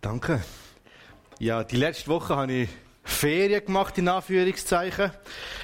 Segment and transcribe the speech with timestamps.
[0.00, 0.42] Danke.
[1.38, 2.70] Ja, die letzte Woche habe ich
[3.04, 5.10] Ferien gemacht, in Anführungszeichen.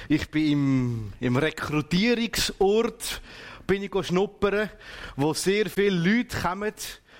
[0.09, 3.21] Ich bin im, im Rekrutierungsort
[3.65, 4.69] bin ich schnuppern,
[5.15, 6.73] wo sehr viele Leute kommen,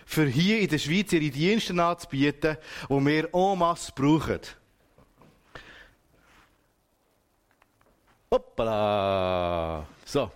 [0.06, 2.58] für hier in der Schweiz ihre Dienste anzubieten,
[2.88, 4.40] die wir en masse brauchen.
[8.32, 9.88] Hoppala!
[10.06, 10.32] So.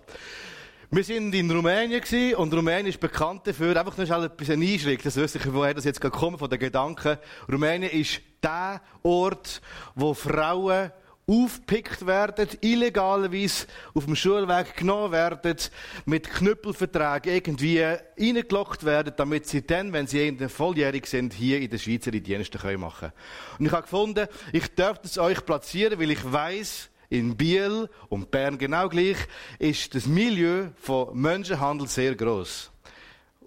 [0.94, 5.06] Wir sind in Rumänien gewesen, und Rumänien ist bekannt dafür, einfach nur schnell etwas einschlägt,
[5.06, 7.16] das wüsste ich, woher das jetzt kommen von den Gedanken.
[7.50, 9.62] Rumänien ist der Ort,
[9.94, 10.92] wo Frauen
[11.26, 15.56] aufgepickt werden, illegalerweise auf dem Schulweg genommen werden,
[16.04, 21.78] mit Knüppelverträgen irgendwie reingelockt werden, damit sie dann, wenn sie volljährig sind, hier in der
[21.78, 23.12] Schweiz ihre Dienste machen können.
[23.58, 28.30] Und ich habe gefunden, ich darf das euch platzieren, weil ich weiß, in Biel und
[28.30, 29.18] Bern genau gleich,
[29.58, 32.71] ist das Milieu von Menschenhandel sehr groß.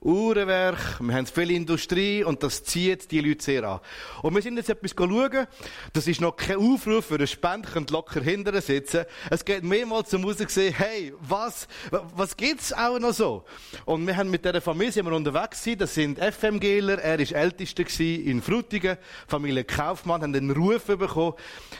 [0.05, 3.79] Uhrenwerk, wir haben viel Industrie und das zieht die Leute sehr an.
[4.21, 5.47] Und wir sind jetzt etwas schauen,
[5.93, 9.05] das ist noch kein Aufruf für eine Spende, könnt locker hinterher sitzen.
[9.31, 13.45] Es geht mehrmals zum Raus gesehen, hey, was, was gibt's auch noch so?
[13.85, 17.31] Und wir haben mit dieser Familie sind wir unterwegs gewesen, das sind FMGler, er ist
[17.31, 21.33] ältester gewesen in Frutigen, Familie Kaufmann, haben den Ruf bekommen,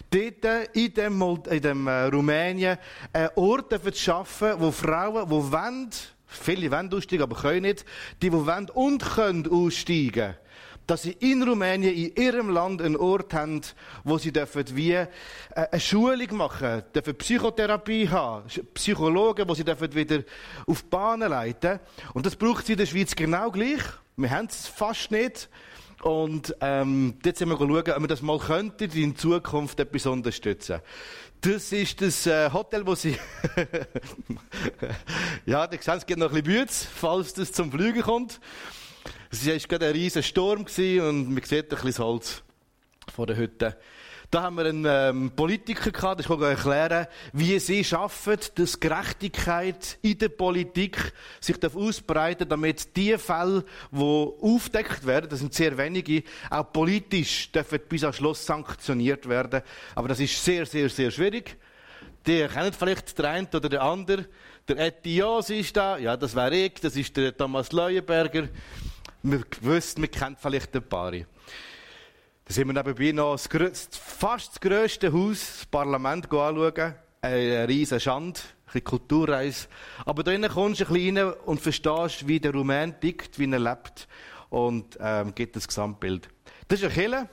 [0.10, 2.80] dort in dem, in dem äh, Rumänien
[3.14, 5.92] einen Ort zu schaffen, wo Frauen, die wollen,
[6.36, 7.86] Viele wollen aussteigen, aber können nicht.
[8.22, 10.36] Die, die wollen und können aussteigen,
[10.88, 13.62] dass sie in Rumänien, in ihrem Land einen Ort haben,
[14.04, 15.08] wo sie dürfen wie äh,
[15.54, 20.24] eine Schulung machen, dürfen Psychotherapie haben, Psychologen, wo sie dürfen wieder
[20.68, 21.80] auf die Bahnen leiten.
[22.14, 23.82] Und das braucht sie in der Schweiz genau gleich.
[24.18, 25.50] Wir haben es fast nicht.
[26.02, 30.82] Und ähm, jetzt sind wir schauen, ob wir das mal könnten, in Zukunft etwas unterstützen.
[31.46, 33.16] Das ist das äh, Hotel, wo sie...
[35.46, 38.40] ja, die sehen, es gibt noch ein bisschen Bütz, falls das zum Fliegen kommt.
[39.30, 42.44] Es war gerade ein riesiger Sturm und man sieht ein bisschen das Holz
[43.14, 43.78] von der Hütte.
[44.36, 49.98] Da haben wir einen ähm, Politiker gehabt, der kann erklären, wie sie schaffen, dass Gerechtigkeit
[50.02, 56.22] in der Politik sich ausbreiten damit die Fälle, die aufdeckt werden, das sind sehr wenige,
[56.50, 59.62] auch politisch dürfen bis am Schluss sanktioniert werden.
[59.96, 61.56] Aber das ist sehr, sehr, sehr schwierig.
[62.28, 64.26] Die kennen vielleicht der eine oder der andere.
[64.68, 68.50] Der Etios ist da, ja, das wäre ich, das ist der Thomas Leuenberger.
[69.24, 71.14] Wir wissen, wir kennen vielleicht ein paar.
[72.48, 76.94] Da sind wir nebenbei noch das, fast das grösste Haus, das Parlament anschauen.
[77.20, 78.40] Eine riesige Schande,
[78.72, 79.68] eine Kulturreise.
[80.06, 83.58] Aber da kommst du ein bisschen rein und verstehst, wie der Rumän tickt, wie er
[83.58, 84.08] lebt
[84.52, 86.30] und ähm, gibt das Gesamtbild.
[86.68, 87.30] Das ist ein Killer.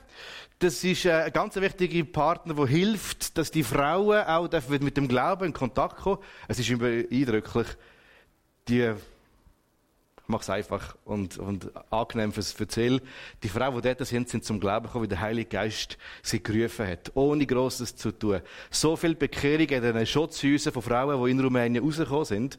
[0.58, 4.48] Das ist äh, ein ganz wichtiger Partner, der hilft, dass die Frauen auch
[4.80, 6.22] mit dem Glauben in Kontakt kommen.
[6.48, 7.66] Es ist eindrücklich,
[8.66, 8.94] die
[10.40, 13.00] es einfach und, und angenehm fürs Erzählen.
[13.42, 16.86] Die Frauen, die dort sind, sind zum Glauben gekommen, wie der Heilige Geist sie gerufen
[16.86, 17.12] hat.
[17.14, 18.40] Ohne Grosses zu tun.
[18.70, 22.58] So viel Bekehrung in den Schutzhäusern von Frauen, die in Rumänien rausgekommen sind.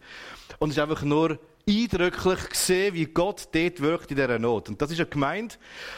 [0.60, 4.70] Und es ist einfach nur eindrücklich gesehen, wie Gott dort wirkt in dieser Not.
[4.70, 5.56] Und das ist eine Gemeinde,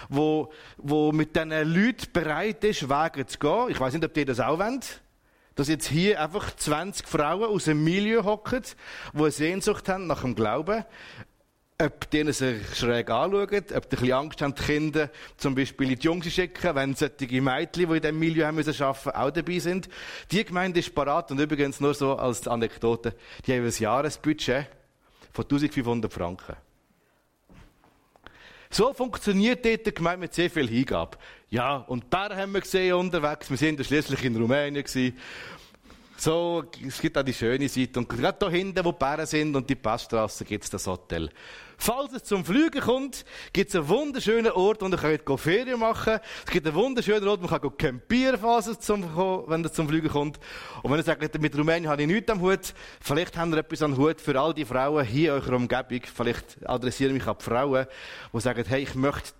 [0.10, 3.70] wo, wo mit diesen Leuten bereit ist, Wege zu gehen.
[3.70, 5.02] Ich weiß nicht, ob ihr das auch wollt
[5.56, 8.62] dass jetzt hier einfach 20 Frauen aus dem Milieu hocken,
[9.14, 10.84] die eine Sehnsucht haben nach dem Glauben,
[11.78, 16.00] ob die sich schräg anschauen, ob die ein Angst haben, die Kinder zum Beispiel in
[16.00, 19.60] die Jungs schicken, wenn solche Mädchen, die in diesem Milieu haben müssen arbeiten, auch dabei
[19.60, 19.90] sind.
[20.32, 23.14] Die Gemeinde ist parat und übrigens nur so als Anekdote,
[23.46, 24.68] die haben ein Jahresbudget
[25.34, 26.56] von 1500 Franken.
[28.70, 31.18] So funktioniert dort die Gemeinde mit sehr viel Hingabe.
[31.50, 33.50] Ja, und Bären haben wir gesehen unterwegs.
[33.50, 35.18] Wir sind schließlich in Rumänien gewesen.
[36.18, 38.00] So, es gibt auch die schöne Seite.
[38.00, 41.30] Und gerade da hinten, wo die Bären sind und die Passstraße, gibt es das Hotel.
[41.78, 46.14] Falls es zum Fliegen kommt, gibt es einen wunderschönen Ort, wo ihr könnt Ferien machen
[46.14, 46.22] könnt.
[46.46, 49.04] Es gibt einen wunderschönen Ort, wo man campieren kann, zum,
[49.48, 50.40] wenn es zum Fliegen kommt.
[50.84, 53.82] Und wenn ihr sagt, mit Rumänien habe ich nichts am Hut, vielleicht habt ihr etwas
[53.82, 56.02] am Hut für all die Frauen hier in eurer Umgebung.
[56.14, 57.88] Vielleicht adressiere ich mich an die Frauen,
[58.34, 59.32] die sagen, hey, ich möchte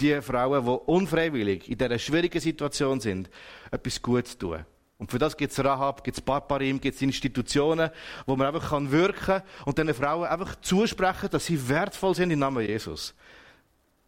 [0.00, 3.30] die Frauen, die unfreiwillig in dieser schwierigen Situation sind,
[3.70, 4.64] etwas Gutes tun.
[4.98, 7.90] Und für das gibt es Rahab, gibt es Barbarim, gibt es Institutionen,
[8.24, 12.38] wo man einfach kann wirken und diesen Frauen einfach zusprechen, dass sie wertvoll sind im
[12.38, 13.14] Namen Jesus.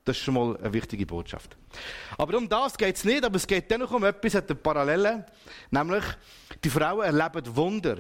[0.05, 1.59] Das ist schon mal eine wichtige Botschaft.
[2.17, 5.27] Aber um das geht es nicht, aber es geht dennoch um etwas, hat eine Parallele,
[5.71, 6.05] nämlich
[6.65, 7.99] die Frauen erleben Wunder.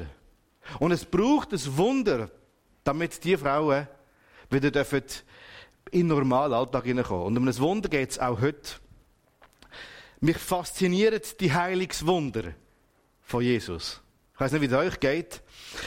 [0.78, 2.30] Und es braucht ein Wunder,
[2.84, 3.86] damit die Frauen
[4.48, 5.02] wieder dürfen
[5.90, 7.26] in den normalen Alltag hineinkommen.
[7.26, 8.76] Und um ein Wunder geht es auch heute.
[10.20, 12.54] Mich faszinieren die Heilungswunder
[13.28, 14.00] von Jesus.
[14.34, 15.42] Ich weiß nicht, wie es euch geht.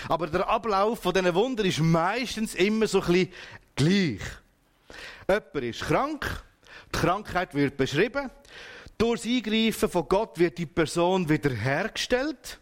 [0.08, 3.34] Aber der Ablauf von diesen Wunder ist meistens immer so ein bisschen
[3.76, 4.22] gleich.
[5.28, 6.44] Jemand ist krank,
[6.94, 8.30] Die Krankheit wird beschrieben.
[8.96, 12.60] Durch das Eingreifen von Gott wird die Person wiederhergestellt.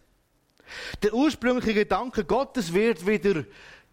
[1.02, 3.44] Der ursprüngliche Gedanke Gottes wird wieder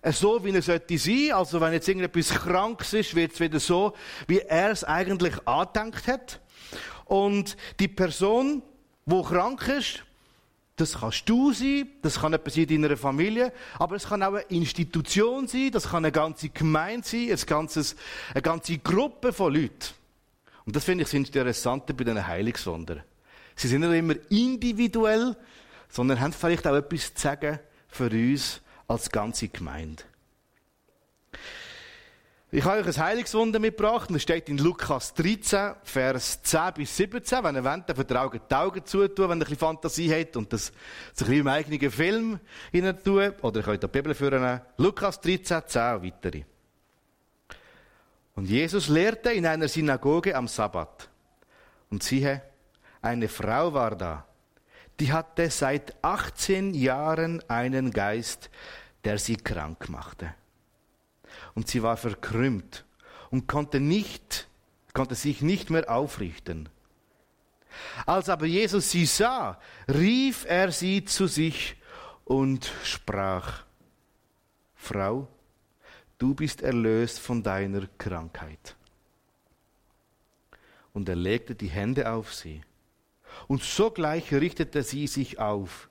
[0.06, 1.32] so, wie er sollte sein.
[1.34, 3.94] Also wenn jetzt irgendetwas Krankes ist, wird es wieder so,
[4.28, 6.40] wie er es eigentlich angedenkt hat.
[7.04, 8.62] Und die Person,
[9.06, 10.07] wo krank ist,
[10.78, 14.42] das kannst du sein, das kann etwas in deiner Familie, aber es kann auch eine
[14.44, 17.96] Institution sein, das kann eine ganze Gemeinde sein, ein ganzes,
[18.32, 19.94] eine ganze Gruppe von Leuten.
[20.66, 23.02] Und das finde ich das Interessante bei diesen Heilungswundern.
[23.56, 25.36] Sie sind nicht immer individuell,
[25.90, 30.04] sondern haben vielleicht auch etwas zu sagen für uns als ganze Gemeinde.
[32.50, 34.10] Ich habe euch ein Heilungswunder mitgebracht.
[34.10, 37.44] Das steht in Lukas 13, Vers 10 bis 17.
[37.44, 40.54] Wenn ihr wollt, ihr Augen die Augen zutun, wenn ihr ein bisschen Fantasie habt und
[40.54, 40.68] das
[41.14, 42.40] so ein bisschen im eigenen Film
[42.72, 43.34] hinein tun.
[43.42, 44.62] Oder ihr könnt die Bibel führen.
[44.78, 46.44] Lukas 13, 10 und weitere.
[48.36, 51.10] Und Jesus lehrte in einer Synagoge am Sabbat.
[51.90, 52.44] Und siehe,
[53.02, 54.26] eine Frau war da,
[55.02, 58.50] die hatte seit 18 Jahren einen Geist,
[59.04, 60.34] der sie krank machte.
[61.58, 62.86] Und sie war verkrümmt
[63.32, 64.48] und konnte nicht,
[64.94, 66.70] konnte sich nicht mehr aufrichten.
[68.06, 69.60] Als aber Jesus sie sah,
[69.90, 71.76] rief er sie zu sich
[72.26, 73.64] und sprach,
[74.76, 75.28] Frau,
[76.20, 78.76] du bist erlöst von deiner Krankheit.
[80.94, 82.62] Und er legte die Hände auf sie
[83.48, 85.90] und sogleich richtete sie sich auf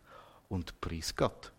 [0.48, 1.50] und pries Gott.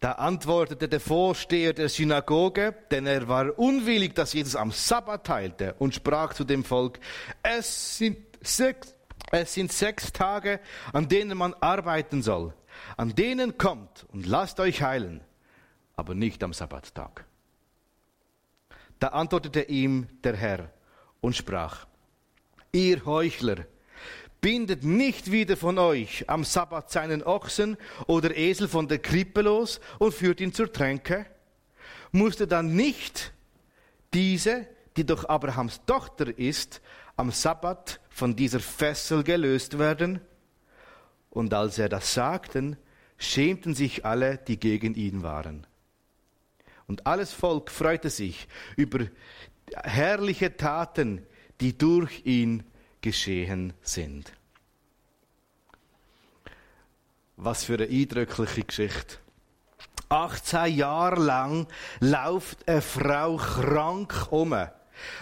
[0.00, 5.74] Da antwortete der Vorsteher der Synagoge, denn er war unwillig, dass Jesus am Sabbat teilte,
[5.78, 7.00] und sprach zu dem Volk,
[7.42, 8.94] es sind sechs,
[9.32, 10.60] es sind sechs Tage,
[10.92, 12.52] an denen man arbeiten soll.
[12.98, 15.22] An denen kommt und lasst euch heilen,
[15.96, 17.24] aber nicht am Sabbattag.
[18.98, 20.70] Da antwortete ihm der Herr
[21.22, 21.86] und sprach,
[22.72, 23.66] ihr Heuchler,
[24.40, 29.80] bindet nicht wieder von euch am Sabbat seinen Ochsen oder Esel von der Krippe los
[29.98, 31.26] und führt ihn zur Tränke?
[32.12, 33.32] Musste dann nicht
[34.14, 34.66] diese,
[34.96, 36.80] die doch Abrahams Tochter ist,
[37.16, 40.20] am Sabbat von dieser Fessel gelöst werden?
[41.30, 42.76] Und als er das sagten,
[43.18, 45.66] schämten sich alle, die gegen ihn waren.
[46.86, 49.06] Und alles Volk freute sich über
[49.82, 51.26] herrliche Taten,
[51.60, 52.62] die durch ihn
[53.06, 54.32] geschehen sind.
[57.36, 59.18] Was für eine eindrückliche Geschichte.
[60.08, 61.68] 18 Jahre lang
[62.00, 64.56] läuft eine Frau krank um.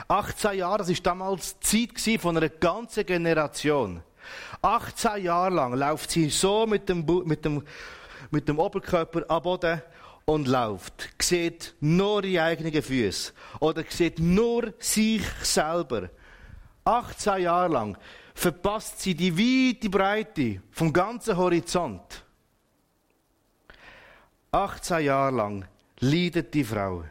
[0.09, 4.03] 18 Jahre, das war damals die Zeit von einer ganzen Generation.
[4.63, 7.63] 18 Jahre lang läuft sie so mit dem, mit dem,
[8.31, 9.83] mit dem Oberkörper am Boden
[10.25, 11.11] und läuft.
[11.21, 13.33] Sieht nur ihre eigenen Füße.
[13.61, 16.09] Oder sieht nur sich selber.
[16.85, 17.99] 18 Jahre lang
[18.35, 22.25] verpasst sie die weite Breite vom ganzen Horizont.
[24.53, 25.69] 18 Jahre lang
[26.01, 27.05] leidet die Frau.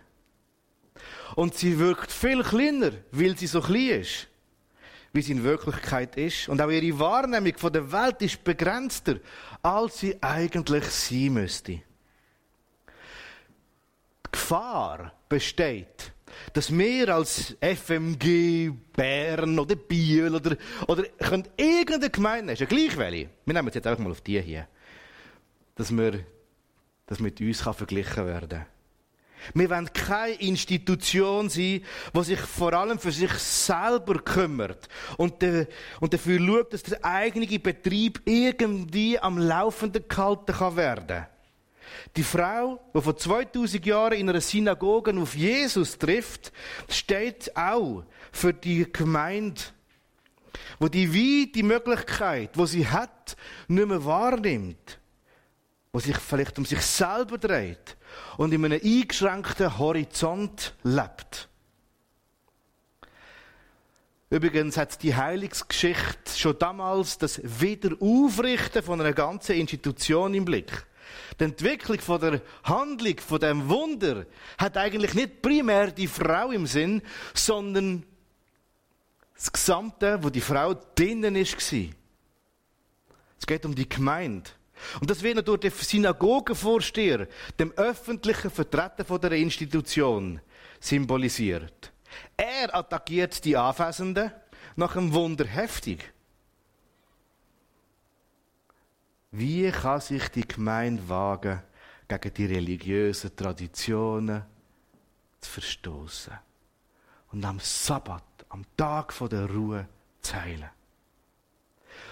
[1.36, 4.28] Und sie wirkt viel kleiner, weil sie so klein ist,
[5.12, 6.48] wie sie in Wirklichkeit ist.
[6.48, 9.16] Und auch ihre Wahrnehmung von der Welt ist begrenzter,
[9.62, 11.72] als sie eigentlich sein müsste.
[11.72, 11.82] Die
[14.32, 16.13] Gefahr besteht,
[16.54, 20.56] dass wir als FMG, Bern oder Biel oder,
[20.88, 21.04] oder
[21.58, 24.68] irgendeine Gemeinde, ist ja gleich welche, wir nehmen jetzt einfach mal auf die hier,
[25.76, 26.26] dass wir,
[27.06, 28.66] das mit uns kann verglichen werden.
[29.54, 31.82] Wir wollen keine Institution sein,
[32.16, 34.88] die sich vor allem für sich selber kümmert
[35.18, 35.68] und, de,
[36.00, 41.26] und dafür schaut, dass der eigene Betrieb irgendwie am Laufenden gehalten kann werden.
[42.16, 46.52] Die Frau, die vor 2000 Jahren in einer Synagoge auf Jesus trifft,
[46.90, 49.62] steht auch für die Gemeinde,
[50.80, 53.36] wo die wie die Möglichkeit, wo sie hat,
[53.68, 55.00] nicht mehr wahrnimmt,
[55.92, 57.98] wo sich vielleicht um sich selber dreht
[58.38, 61.50] und in einem eingeschränkten Horizont lebt.
[64.34, 70.88] Übrigens hat die Heilungsgeschichte schon damals das Wiederaufrichten von einer ganzen Institution im Blick.
[71.40, 74.26] Die Entwicklung von der Handlung, von dem Wunder,
[74.58, 77.02] hat eigentlich nicht primär die Frau im Sinn,
[77.34, 78.06] sondern
[79.36, 81.58] das Gesamte, wo die Frau drinnen ist.
[83.40, 84.50] Es geht um die Gemeinde.
[85.00, 90.42] Und das wird durch den Synagogenvorsteher, dem öffentlichen Vertreter der Institution,
[90.80, 91.92] symbolisiert.
[92.38, 94.32] Er attackiert die Anwesenden
[94.76, 96.13] nach einem Wunder heftig.
[99.36, 101.60] Wie kann sich die Gemeinde wagen,
[102.08, 104.44] gegen die religiösen Traditionen
[105.40, 106.34] zu verstoßen
[107.32, 109.88] und am Sabbat, am Tag der Ruhe,
[110.22, 110.70] zu heilen.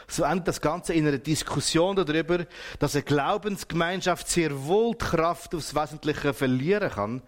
[0.08, 2.46] So endet das Ganze in einer Diskussion darüber,
[2.80, 7.22] dass eine Glaubensgemeinschaft sehr wohl die Kraft aufs Wesentliche verlieren kann,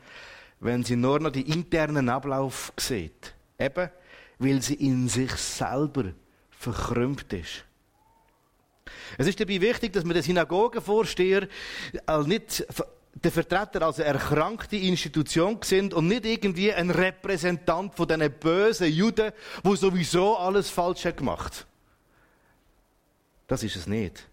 [0.60, 3.36] wenn sie nur noch die internen Ablauf sieht.
[3.60, 3.90] Eben,
[4.40, 6.14] weil sie in sich selber
[6.50, 7.64] verkrümmt ist.
[9.18, 11.48] Es ist dabei wichtig, dass wir den Synagogenvorsteher
[12.26, 12.66] nicht
[13.16, 19.32] der Vertreter also erkrankte Institution sind und nicht irgendwie ein Repräsentant von diesen bösen Juden,
[19.64, 21.68] wo sowieso alles falsch hat gemacht.
[23.48, 24.28] Das ist es nicht.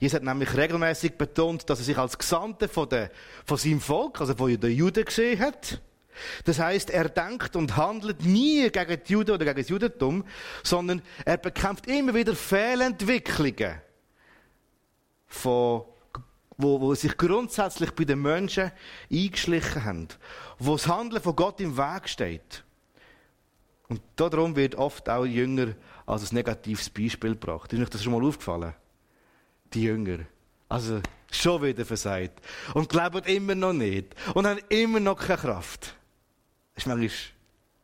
[0.00, 3.10] Jesus hat nämlich regelmäßig betont, dass er sich als Gesandte von, der,
[3.46, 5.80] von seinem Volk, also von den Juden gesehen hat.
[6.44, 10.24] Das heißt, er denkt und handelt nie gegen die Juden oder gegen das Judentum,
[10.62, 13.80] sondern er bekämpft immer wieder Fehlentwicklungen,
[15.26, 15.84] von,
[16.56, 18.72] wo, wo sich grundsätzlich bei den Menschen
[19.10, 20.08] eingeschlichen haben,
[20.58, 22.64] wo das Handeln von Gott im Weg steht.
[23.88, 25.74] Und darum wird oft auch Jünger
[26.06, 27.72] als ein negatives Beispiel gebracht.
[27.72, 28.74] Ist euch das schon mal aufgefallen?
[29.74, 30.20] Die Jünger.
[30.68, 31.00] Also,
[31.30, 32.40] schon wieder versagt.
[32.72, 34.14] Und glauben immer noch nicht.
[34.34, 35.94] Und haben immer noch keine Kraft.
[36.74, 37.10] Ist manchmal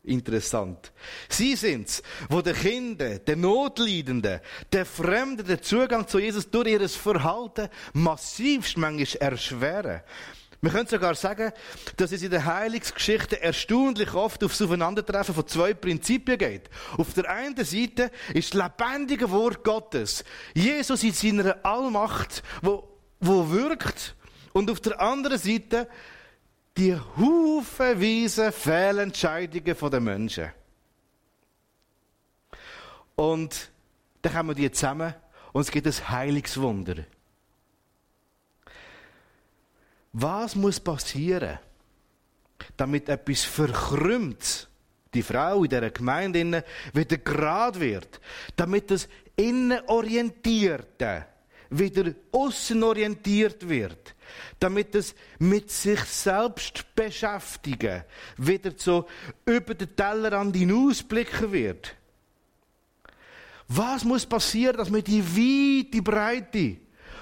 [0.04, 0.92] interessant.
[1.28, 4.40] Sie sind's, wo den Kindern, den Notleidenden,
[4.72, 10.02] den Fremden den Zugang zu Jesus durch ihr Verhalten massivst manchmal erschweren.
[10.60, 11.52] Wir können sogar sagen,
[11.96, 16.68] dass es in der Heilungsgeschichte erstaunlich oft aufs Aufeinandertreffen von zwei Prinzipien geht.
[16.96, 22.88] Auf der einen Seite ist das lebendige Wort Gottes, Jesus in seiner Allmacht, wo,
[23.20, 24.16] wo wirkt,
[24.52, 25.86] und auf der anderen Seite
[26.78, 30.50] die haufenweise Fehlentscheidungen der Menschen.
[33.16, 33.70] Und
[34.22, 35.12] dann kommen die zusammen
[35.52, 37.04] und es gibt ein Heilungswunder.
[40.12, 41.58] Was muss passieren,
[42.76, 44.68] damit etwas verkrümmt,
[45.14, 48.20] die Frau in dieser Gemeinde wieder gerade wird,
[48.54, 51.26] damit das Innenorientierte
[51.70, 54.14] wieder außenorientiert wird,
[54.58, 58.04] damit es mit sich selbst beschäftigen
[58.36, 59.06] wieder so
[59.44, 61.94] über den Tellerrand hinausblicken wird.
[63.68, 66.76] Was muss passieren, dass wir die weite Breite,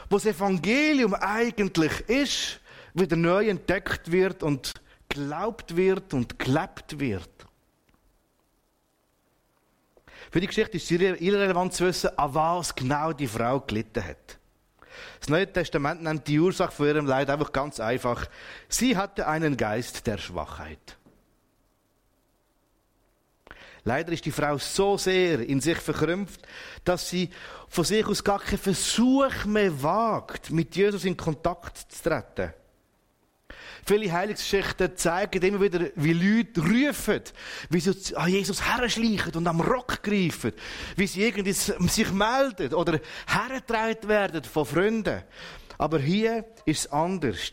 [0.09, 2.61] wo das Evangelium eigentlich ist,
[2.95, 4.73] wieder neu entdeckt wird und
[5.09, 7.29] glaubt wird und gelebt wird.
[10.31, 14.36] Für die Geschichte ist es irrelevant zu wissen, an was genau die Frau gelitten hat.
[15.20, 18.26] Das Neue Testament nennt die Ursache von ihrem Leid einfach ganz einfach.
[18.68, 20.96] Sie hatte einen Geist der Schwachheit.
[23.84, 26.40] Leider ist die Frau so sehr in sich verkrümpft,
[26.84, 27.30] dass sie
[27.68, 32.52] von sich aus gar keinen Versuch mehr wagt, mit Jesus in Kontakt zu treten.
[33.88, 37.23] Viele Heilungsgeschichten zeigen immer wieder, wie Leute rufen,
[37.71, 40.52] wie sie an Jesus herschleichen und am Rock greifen,
[40.97, 45.23] wie sie irgendwie sich melden oder hergetragen werden von Freunden.
[45.78, 47.52] Aber hier ist es anders.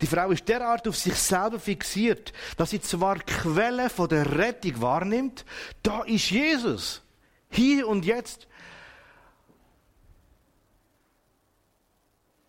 [0.00, 4.38] Die Frau ist derart auf sich selber fixiert, dass sie zwar die Quelle von der
[4.38, 5.44] Rettung wahrnimmt,
[5.82, 7.02] da ist Jesus.
[7.50, 8.46] Hier und jetzt.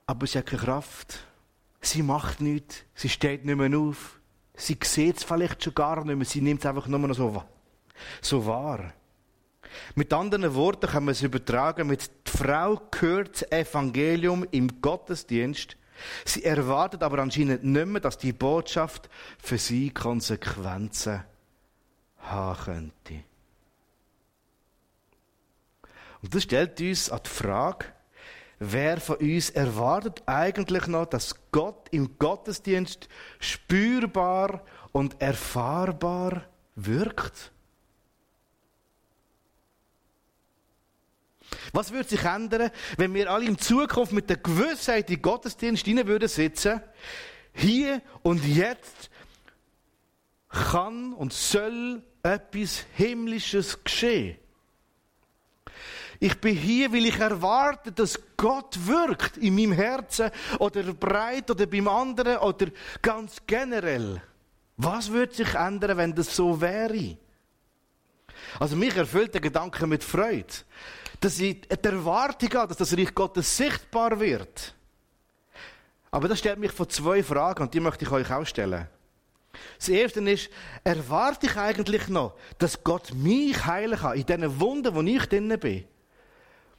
[0.06, 1.25] Aber sie hat keine Kraft
[1.86, 2.84] Sie macht nichts.
[2.96, 4.20] Sie steht nicht mehr auf.
[4.56, 6.25] Sie sieht es vielleicht schon gar nicht mehr.
[6.25, 7.44] Sie nimmt es einfach nur noch so,
[8.22, 8.94] so wahr.
[9.94, 15.77] Mit anderen Worten kann man es übertragen mit, die Frau gehört das Evangelium im Gottesdienst.
[16.24, 21.24] Sie erwartet aber anscheinend nicht mehr, dass die Botschaft für sie Konsequenzen
[22.20, 23.24] haben könnte.
[26.22, 27.86] Und das stellt uns an die Frage,
[28.72, 33.07] wer von uns erwartet eigentlich noch, dass Gott im Gottesdienst
[33.39, 36.43] spürbar und erfahrbar
[36.75, 37.51] wirkt?
[41.74, 45.86] Was würde sich ändern, wenn wir alle in Zukunft mit der Gewissheit in den Gottesdienst
[45.86, 46.81] hinein würden sitzen?
[47.53, 49.10] Hier und jetzt
[50.50, 54.38] kann und soll etwas Himmlisches geschehen.
[56.19, 61.65] Ich bin hier, weil ich erwarte, dass Gott wirkt in meinem Herzen oder breit oder
[61.65, 62.67] beim anderen oder
[63.01, 64.22] ganz generell.
[64.77, 67.17] Was würde sich ändern, wenn das so wäre?
[68.60, 70.53] Also mich erfüllt der Gedanke mit Freude,
[71.19, 74.74] dass ich die Erwartung habe, dass das Reich Gottes sichtbar wird.
[76.12, 78.88] Aber das stellt mich vor zwei Fragen und die möchte ich euch auch stellen.
[79.77, 80.50] Das erste ist,
[80.84, 85.60] erwarte ich eigentlich noch, dass Gott mich heilen kann in diesen Wunden, wo ich drinnen
[85.60, 85.86] bin?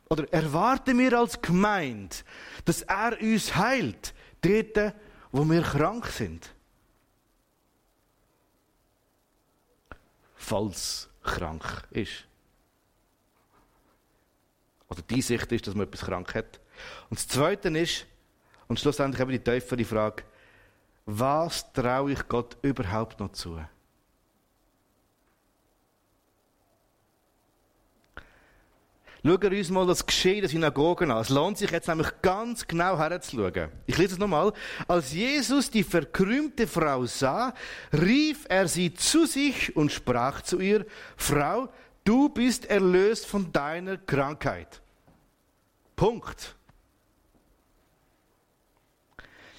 [0.09, 2.17] Oder erwarten wir als Gemeinde,
[2.65, 4.95] dass er uns heilt, dort,
[5.33, 6.51] wo wir krank sind?
[10.47, 12.25] falls krank ist.
[14.89, 16.61] Oder die Sicht ist, dass man etwas krank hat.
[17.11, 18.07] Und das Zweite ist,
[18.69, 20.23] und schlussendlich eben die tiefere Frage,
[21.05, 23.61] was traue ich Gott überhaupt noch zu?
[29.27, 31.21] Schauen wir uns mal das Geschehen der Synagogen an.
[31.21, 33.71] Es lohnt sich jetzt nämlich ganz genau herzuschauen.
[33.85, 34.53] Ich lese es nochmal.
[34.87, 37.53] Als Jesus die verkrümmte Frau sah,
[37.93, 41.69] rief er sie zu sich und sprach zu ihr, Frau,
[42.05, 44.81] du bist erlöst von deiner Krankheit.
[45.97, 46.56] Punkt.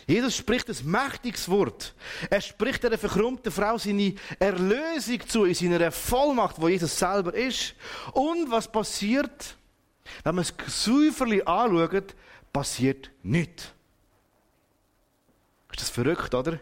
[0.08, 1.94] Jesus spricht ein mächtiges Wort.
[2.30, 7.76] Er spricht der verkrummten Frau seine Erlösung zu in seiner Vollmacht, wo Jesus selber ist.
[8.14, 9.58] Und was passiert?
[10.24, 12.16] Wenn man es säuferlich anschaut,
[12.54, 13.66] passiert nichts.
[15.72, 16.58] Ist das verrückt, oder?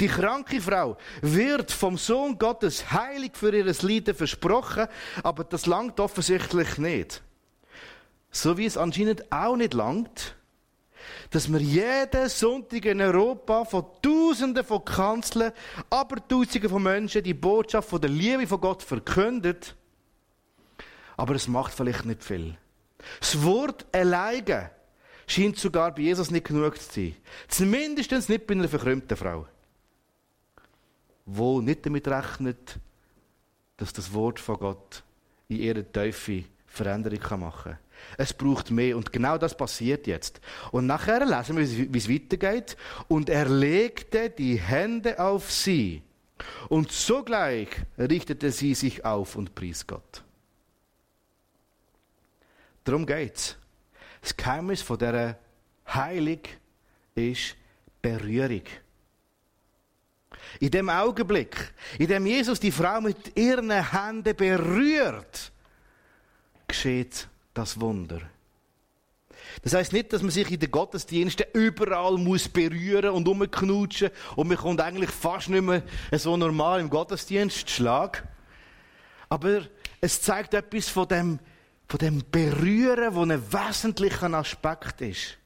[0.00, 4.88] Die kranke Frau wird vom Sohn Gottes heilig für ihr Leiden versprochen,
[5.22, 7.22] aber das langt offensichtlich nicht.
[8.32, 10.34] So wie es anscheinend auch nicht langt,
[11.30, 15.52] dass wir jeden Sonntag in Europa von Tausenden von Kanzeln,
[15.88, 19.74] aber Tausenden von Menschen die Botschaft von der Liebe von Gott verkündet,
[21.16, 22.56] aber es macht vielleicht nicht viel.
[23.18, 24.70] Das Wort alleine
[25.26, 27.16] scheint sogar bei Jesus nicht genug zu sein.
[27.48, 29.46] Zumindest nicht bei einer verkrümmten Frau,
[31.26, 32.78] wo nicht damit rechnet,
[33.76, 35.02] dass das Wort von Gott
[35.48, 37.78] in ihrer Teufel Veränderung machen kann.
[38.16, 38.96] Es braucht mehr.
[38.96, 40.40] Und genau das passiert jetzt.
[40.72, 42.76] Und nachher lesen wir, wie es weitergeht.
[43.08, 46.02] Und er legte die Hände auf sie.
[46.68, 50.22] Und sogleich richtete sie sich auf und pries Gott.
[52.84, 53.56] Darum geht's.
[54.20, 55.38] Das Geheimnis von dieser
[55.86, 56.40] Heilung
[57.14, 57.56] ist
[58.02, 58.62] Berührung.
[60.58, 65.52] In dem Augenblick, in dem Jesus die Frau mit ihren Händen berührt,
[66.66, 68.20] geschieht das Wunder.
[69.62, 74.48] Das heißt nicht, dass man sich in den Gottesdiensten überall muss berühren und umknutschen und
[74.48, 75.82] man kommt eigentlich fast nicht mehr
[76.12, 78.26] so normal im Gottesdienst Schlag.
[79.28, 79.62] Aber
[80.00, 81.38] es zeigt etwas von dem,
[81.88, 85.36] von dem Berühren, wo ein wesentlicher Aspekt ist.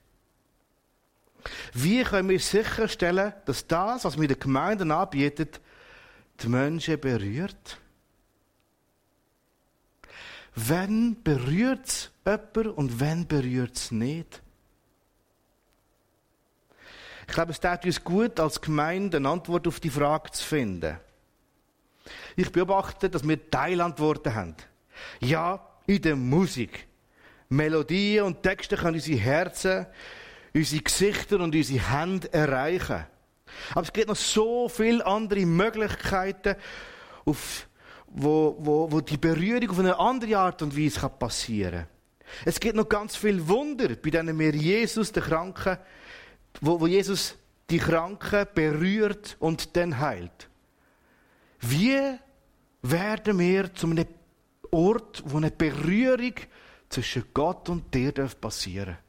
[1.72, 5.60] Wie können wir sicherstellen, dass das, was wir den Gemeinden anbietet,
[6.40, 7.78] die Menschen berührt?
[10.54, 14.42] Wenn berührt es jemand und wenn berührt es nicht?
[17.26, 20.98] Ich glaube, es tut uns gut, als Gemeinde eine Antwort auf die Frage zu finden.
[22.36, 24.56] Ich beobachte, dass wir Teilantworten haben.
[25.20, 26.86] Ja, in der Musik.
[27.48, 29.86] Melodien und Texte können unsere Herzen,
[30.52, 33.06] unsere Gesichter und unsere Hände erreichen.
[33.70, 36.56] Aber es gibt noch so viele andere Möglichkeiten,
[37.24, 37.66] auf
[38.14, 41.88] wo, wo, wo die Berührung auf eine andere Art und Weise passieren kann.
[42.44, 45.78] Es gibt noch ganz viel Wunder, bei denen wir Jesus, den Kranken,
[46.60, 47.36] wo, wo Jesus
[47.68, 50.48] die Kranken berührt und dann heilt.
[51.60, 51.98] Wie
[52.82, 54.06] werden wir zu einem
[54.70, 56.34] Ort, wo eine Berührung
[56.88, 59.03] zwischen Gott und dir passieren darf?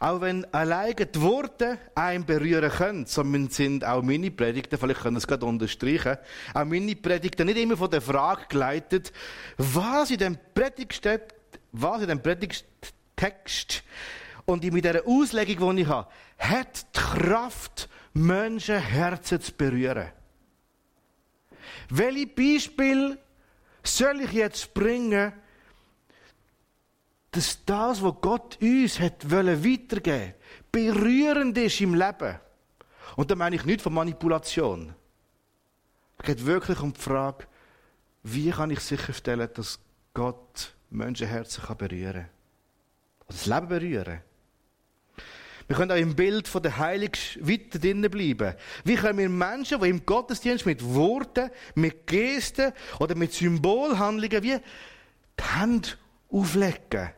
[0.00, 5.16] Auch wenn alleine die Worte einen berühren können, so sind auch meine Predigten, vielleicht können
[5.16, 6.18] es gerade unterstreichen,
[6.52, 9.12] auch meine Predigten nicht immer von der Frage geleitet,
[9.56, 11.34] was in dem Predigtext,
[11.72, 13.82] was in dem Predigtext
[14.46, 20.08] und mit dieser Auslegung, die ich habe, hat die Kraft, Menschenherzen zu berühren.
[21.88, 23.18] Welche Beispiele
[23.82, 25.32] soll ich jetzt bringen,
[27.34, 30.34] dass das, was Gott uns hat weitergeben
[30.70, 32.38] berührend ist im Leben.
[33.16, 34.92] Und da meine ich nicht von Manipulation.
[36.18, 37.46] Es geht wirklich um die Frage,
[38.24, 39.78] wie kann ich sicherstellen, dass
[40.14, 42.28] Gott Menschenherzen berühren kann.
[43.28, 44.20] Das Leben berühren.
[45.66, 48.54] Wir können auch im Bild von der Heiligen weiter drinnen bleiben.
[48.84, 54.58] Wie können wir Menschen, die im Gottesdienst mit Worten, mit Gesten oder mit Symbolhandlungen wie
[54.58, 55.90] die Hände
[56.30, 57.10] auflegen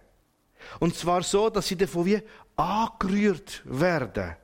[0.80, 2.22] und zwar so, dass sie davon wie
[2.56, 4.36] angerührt werden.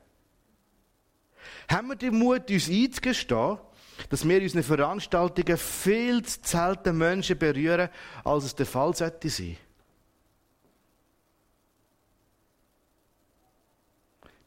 [1.69, 3.57] Haben wir den Mut, uns einzugestehen,
[4.09, 7.89] dass wir in unseren Veranstaltungen viel zu selten Menschen berühren,
[8.23, 9.57] als es der Fall sollte sein?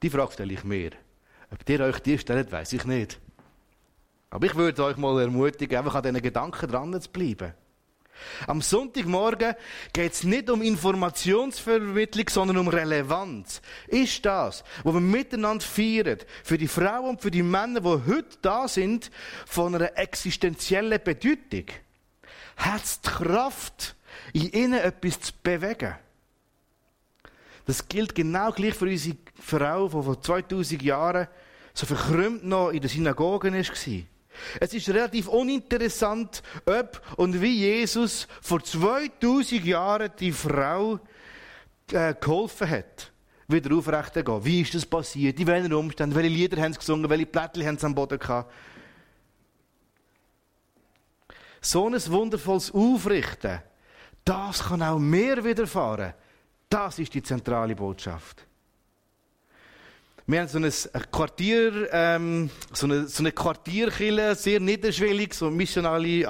[0.03, 0.91] Die Frage stelle ich mir.
[1.51, 3.19] Ob ihr euch die stellt, weiß ich nicht.
[4.31, 7.55] Aber ich würde euch mal ermutigen, einfach an diesen Gedanken dran zu bleiben.
[8.47, 9.55] Am Sonntagmorgen
[9.93, 13.61] geht es nicht um Informationsvermittlung, sondern um Relevanz.
[13.89, 18.39] Ist das, wo wir miteinander feiern, für die Frauen und für die Männer, die heute
[18.43, 19.11] da sind,
[19.47, 21.67] von einer existenziellen Bedeutung?
[22.57, 23.97] Hat es die Kraft,
[24.33, 25.95] in ihnen etwas zu bewegen?
[27.67, 31.27] Das gilt genau gleich für unsere Frau, die vor 2000 Jahren
[31.75, 34.16] so verkrümmt noch in der Synagoge war.
[34.61, 41.01] Es ist relativ uninteressant, ob und wie Jesus vor 2000 Jahren die Frau
[41.93, 43.13] äh, geholfen hat,
[43.49, 44.45] wieder aufrecht zu gehen.
[44.45, 45.39] Wie ist das passiert?
[45.39, 46.17] In welchen Umständen?
[46.17, 47.09] Welche Lieder haben sie gesungen?
[47.09, 48.53] Welche Blättchen haben sie am Boden gehabt?
[51.61, 53.61] So ein wundervolles Aufrichten,
[54.25, 56.15] das kann auch mehr widerfahren.
[56.69, 58.47] Das ist die zentrale Botschaft.
[60.29, 65.55] Wir haben so ein Quartier, ähm, so eine, so eine Quartierkille, sehr niederschwellig, so ein
[65.55, 66.27] missionales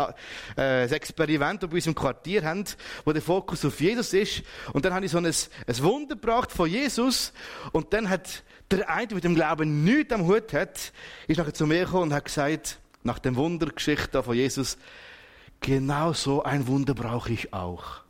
[0.58, 2.64] äh, Experiment, das wir bei uns im Quartier haben,
[3.06, 4.42] wo der Fokus auf Jesus ist.
[4.74, 5.34] Und dann habe ich so ein, ein
[5.78, 7.32] Wunder gebracht von Jesus.
[7.72, 10.92] Und dann hat der eine, der mit dem Glauben nichts am Hut hat,
[11.26, 14.76] ist nachher zu mir gekommen und hat gesagt, nach dem Wundergeschichte von Jesus,
[15.60, 18.05] genau so ein Wunder brauche ich auch.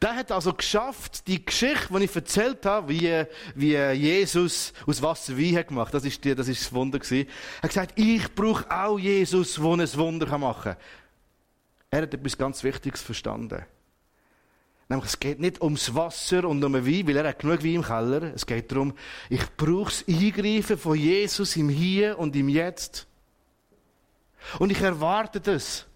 [0.00, 5.36] Der hat also geschafft, die Geschichte, die ich erzählt habe, wie, wie Jesus aus Wasser
[5.36, 7.28] Wein hat gemacht, das ist, das ist das Wunder gewesen.
[7.58, 10.76] Er hat gesagt, ich brauche auch Jesus, der ein Wunder machen kann.
[11.90, 13.64] Er hat etwas ganz Wichtiges verstanden.
[14.88, 17.82] Nämlich, es geht nicht ums Wasser und um Wein, weil er hat genug Wein im
[17.82, 18.34] Keller.
[18.34, 18.94] Es geht darum,
[19.28, 23.06] ich brauche das Eingreifen von Jesus im Hier und im Jetzt.
[24.58, 25.86] Und ich erwarte das.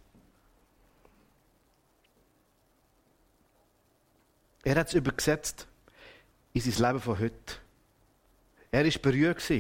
[4.64, 5.66] Er hat es übergesetzt
[6.55, 7.57] in sein Leben von heute.
[8.70, 9.50] Er war berührt,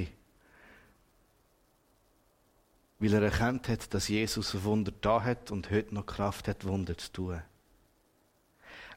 [2.98, 6.64] weil er erkannt hat, dass Jesus ein Wunder da hat und heute noch Kraft hat,
[6.64, 7.42] Wunder zu tun.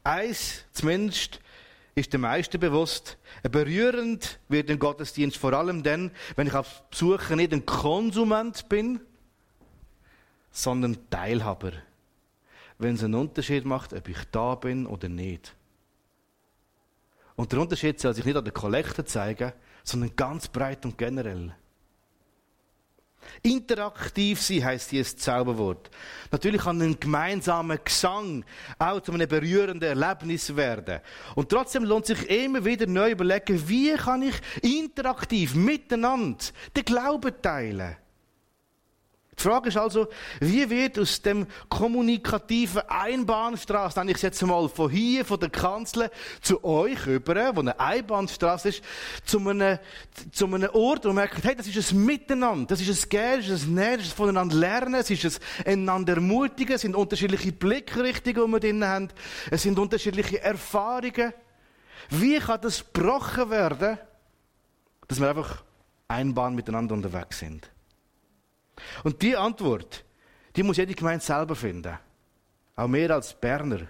[0.04, 1.42] Eins, zumindest,
[1.94, 3.18] ist den meisten bewusst.
[3.44, 9.02] Berührend wird ein Gottesdienst vor allem dann, wenn ich auf Besucher nicht ein Konsument bin,
[10.52, 11.74] sondern Teilhaber.
[12.78, 15.54] Wenn es einen Unterschied macht, ob ich da bin oder nicht.
[17.38, 21.54] Und der Unterschied soll sich nicht an der Kollekte zeigen, sondern ganz breit und generell.
[23.44, 25.92] Interaktiv sein heisst dieses Zauberwort.
[26.32, 28.44] Natürlich kann ein gemeinsamer Gesang
[28.80, 31.00] auch zu einem berührenden Erlebnis werden.
[31.36, 36.44] Und trotzdem lohnt sich immer wieder neu überlegen, wie kann ich interaktiv miteinander
[36.76, 37.98] den Glauben teilen.
[39.38, 40.08] Die Frage ist also,
[40.40, 45.52] wie wird aus dem kommunikativen Einbahnstraße, nenne ich es jetzt mal von hier, von der
[45.52, 46.10] Kanzler,
[46.42, 48.84] zu euch rüber, wo eine Einbahnstraße ist,
[49.26, 49.78] zu einem,
[50.32, 53.42] zu einem Ort, wo man merkt, hey, das ist ein Miteinander, das ist ein Gehen,
[53.42, 56.96] das ist ein Näher, das ist voneinander lernen, es ist ein einander ermutigen, es sind
[56.96, 59.10] unterschiedliche Blickrichtungen, die wir drin haben,
[59.52, 61.32] es sind unterschiedliche Erfahrungen.
[62.10, 64.00] Wie kann das gebrochen werden,
[65.08, 65.64] dass wir einfach
[66.08, 67.70] Einbahn miteinander unterwegs sind?
[69.04, 70.04] Und die Antwort,
[70.56, 71.98] die muss jede Gemeinde selber finden.
[72.76, 73.88] Auch mehr als Berner.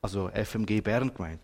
[0.00, 1.40] Also FMG Bern gemeint.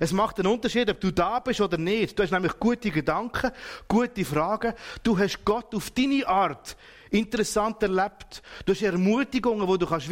[0.00, 2.18] Es macht einen Unterschied, ob du da bist oder nicht.
[2.18, 3.52] Du hast nämlich gute Gedanken,
[3.86, 4.74] gute Fragen.
[5.02, 6.76] Du hast Gott auf deine Art
[7.10, 8.42] interessant erlebt.
[8.64, 10.08] Du hast Ermutigungen, die du kannst.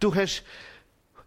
[0.00, 0.44] Du hast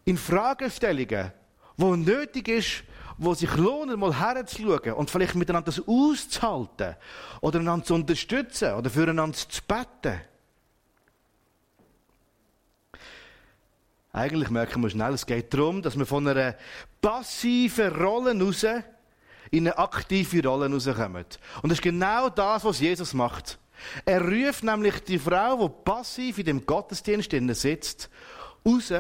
[0.06, 1.32] in Fragestellungen,
[1.78, 2.84] wo nötig ist,
[3.24, 6.96] wo sich lohnen, mal herzuschauen und vielleicht miteinander das auszuhalten
[7.42, 10.22] oder einander zu unterstützen oder füreinander zu beten.
[14.12, 16.56] Eigentlich merken wir schnell, es geht darum, dass wir von einer
[17.02, 18.64] passiven Rolle raus
[19.50, 21.26] in eine aktive Rolle rauskommen.
[21.62, 23.58] Und das ist genau das, was Jesus macht.
[24.06, 28.10] Er ruft nämlich die Frau, die passiv in dem Gottesdienst sitzt,
[28.66, 28.94] raus,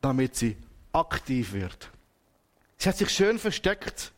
[0.00, 0.56] damit sie
[0.92, 1.90] aktiv wird.
[2.78, 4.12] Sie hat sich schön versteckt.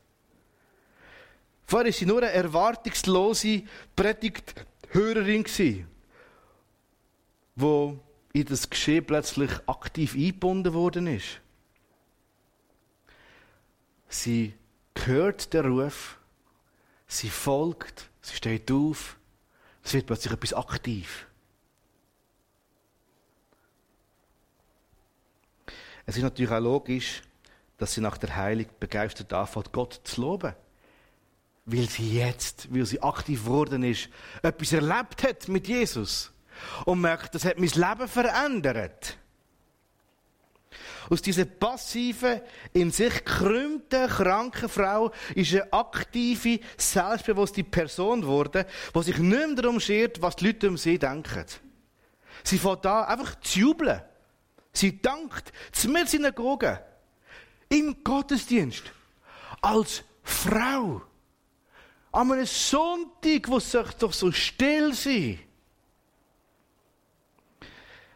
[1.65, 3.63] Vorher war sie nur eine erwartungslose
[3.95, 5.85] Predigthörerin, die
[8.33, 11.41] in das Geschehen plötzlich aktiv eingebunden worden ist.
[14.09, 14.55] Sie
[15.05, 16.19] hört den Ruf,
[17.07, 19.17] sie folgt, sie steht auf,
[19.83, 21.27] es wird plötzlich etwas aktiv.
[26.07, 27.23] Es ist natürlich auch logisch,
[27.79, 30.55] dass sie nach der Heilung begeistert anfängt, Gott zu loben.
[31.65, 34.09] Weil sie jetzt, weil sie aktiv geworden ist,
[34.43, 36.33] etwas erlebt hat mit Jesus.
[36.85, 39.17] Und merkt, das hat mein Leben verändert.
[41.11, 42.41] Aus dieser passiven,
[42.73, 48.65] in sich gekrümmten, kranken Frau ist eine aktive, selbstbewusste Person geworden,
[48.95, 51.47] die sich nicht mehr darum schert, was die Leute um sie denken.
[52.45, 54.03] Sie fängt an, einfach zu jubeln.
[54.73, 56.81] Sie dankt zur Synagoge,
[57.69, 58.85] im Gottesdienst,
[59.61, 61.03] als Frau.
[62.13, 65.39] An einem Sonntag, wo sich doch so still sein.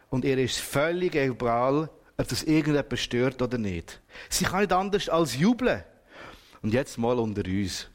[0.09, 4.01] Und ihr ist völlig egal, ob das irgendjemand stört oder nicht.
[4.29, 5.83] Sie kann nicht anders als jubeln.
[6.61, 7.87] Und jetzt mal unter uns.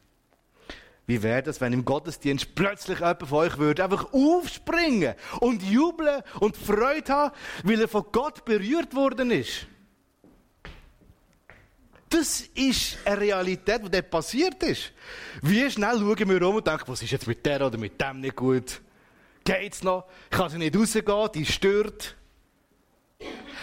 [1.07, 6.21] Wie wäre das, wenn im Gottesdienst plötzlich jemand von euch würde einfach aufspringen und jubeln
[6.39, 9.65] und Freude haben, weil er von Gott berührt worden ist?
[12.09, 14.91] Das ist eine Realität, die dort passiert ist.
[15.43, 18.21] Wie schnell schauen wir um und denken, was ist jetzt mit der oder mit dem
[18.21, 18.81] nicht gut?
[19.43, 20.05] Geht's noch?
[20.31, 21.29] Kann sie nicht rausgehen?
[21.35, 22.15] Die stört.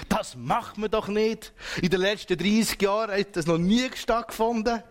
[0.08, 1.52] Das macht man doch nicht.
[1.82, 4.82] In den letzten 30 Jahren hat das noch nie stattgefunden.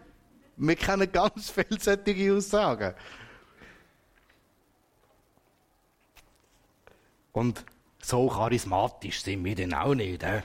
[0.58, 2.94] Wir kennen ganz viele solche Aussagen.
[7.32, 7.65] Und
[8.02, 10.24] so charismatisch sind wir denn auch nicht.
[10.24, 10.41] He?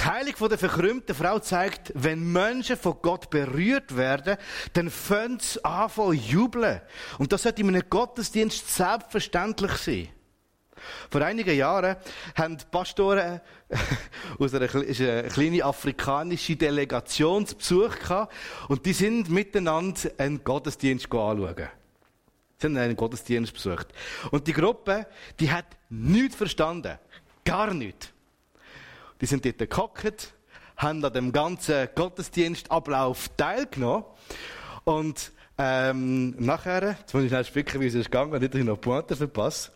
[0.00, 4.38] Die Heilung der verkrümmten Frau zeigt, wenn Menschen von Gott berührt werden,
[4.72, 6.80] dann fangen sie an zu jubeln.
[7.18, 10.08] Und das sollte in einem Gottesdienst selbstverständlich sein.
[11.10, 11.96] Vor einigen Jahren
[12.34, 13.42] haben die Pastoren
[14.38, 18.32] aus einer, eine kleinen afrikanischen Delegation zu Besuch gehabt
[18.68, 21.68] und die sind miteinander einen Gottesdienst anschauen.
[22.56, 23.88] Sie haben einen Gottesdienst besucht.
[24.30, 25.06] Und die Gruppe,
[25.38, 26.98] die hat nichts verstanden.
[27.44, 28.14] Gar nichts.
[29.20, 30.34] Die sind dort gehockt,
[30.76, 34.04] haben an dem ganzen Gottesdienstablauf teilgenommen
[34.84, 38.66] und ähm, nachher, jetzt muss ich schnell spicken, wie es ist gegangen, nicht, dass ich
[38.66, 39.72] noch Pointe verpasse.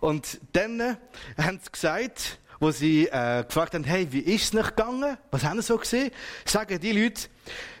[0.00, 0.96] Und dann äh,
[1.40, 5.16] haben sie gesagt, wo sie äh, gefragt haben, hey, wie ist es nicht gegangen?
[5.30, 6.10] Was haben sie so gesehen?
[6.44, 7.28] Sagen die Leute,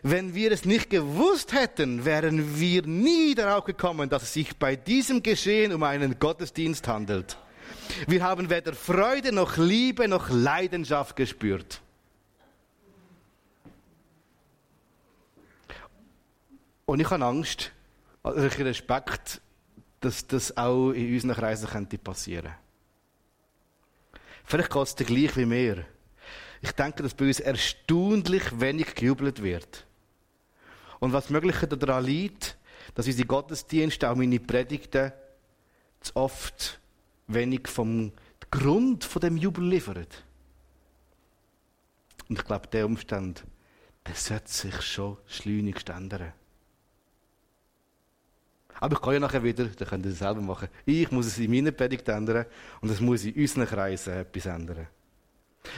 [0.04, 4.76] wenn wir es nicht gewusst hätten, wären wir nie darauf gekommen, dass es sich bei
[4.76, 7.36] diesem Geschehen um einen Gottesdienst handelt.
[8.06, 11.80] Wir haben weder Freude noch Liebe noch Leidenschaft gespürt.
[16.86, 17.72] Und ich habe Angst,
[18.22, 19.40] also Respekt
[20.00, 22.54] dass das auch in unseren Kreisen könnte passieren
[24.44, 25.84] Vielleicht geht es gleich wie mir.
[26.62, 29.84] Ich denke, dass bei uns erstaunlich wenig gejubelt wird.
[31.00, 32.56] Und was möglicher daran liegt,
[32.94, 35.12] dass unsere Gottesdienste, auch meine Predigten,
[36.00, 36.80] zu oft
[37.28, 38.12] wenig vom
[38.50, 40.06] Grund von dem Jubel liefern.
[42.28, 43.44] Und ich glaube, der Umstand,
[44.06, 46.32] der sollte sich schon schleunigst ändern.
[48.80, 50.68] Aber ich kann ja nachher wieder, dann könnt ihr das selber machen.
[50.86, 52.46] Ich muss es in meiner Predigt ändern
[52.80, 54.86] und es muss in unseren Kreisen etwas ändern.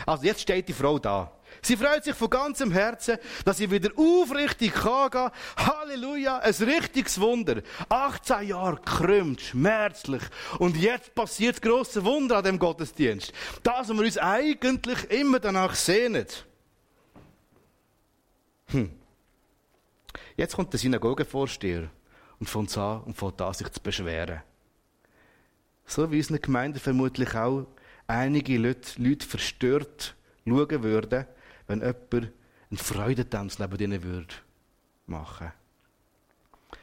[0.06, 1.32] Also jetzt steht die Frau da.
[1.62, 5.30] Sie freut sich von ganzem Herzen, dass sie wieder aufrichtig kann gehen.
[5.56, 7.62] Halleluja, ein richtiges Wunder.
[7.88, 10.22] 18 Jahre krümmt, schmerzlich.
[10.58, 13.32] Und jetzt passiert das grosse Wunder an dem Gottesdienst.
[13.62, 16.26] Das, was wir uns eigentlich immer danach sehnen.
[18.66, 18.90] Hm.
[20.36, 21.90] Jetzt kommt der Synagogenvorsteher
[22.38, 24.42] und fängt an und fängt an, sich zu beschweren.
[25.86, 27.66] So wie in unseren Gemeinden vermutlich auch
[28.06, 30.14] einige Leute, Leute verstört
[30.46, 31.26] schauen würden,
[31.70, 32.32] wenn jemand
[32.70, 34.34] einen Freudentanz neben ihnen würde
[35.06, 35.52] machen.